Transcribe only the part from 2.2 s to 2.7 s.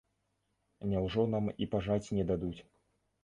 не дадуць?